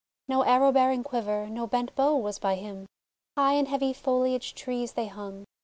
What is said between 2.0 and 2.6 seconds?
Was by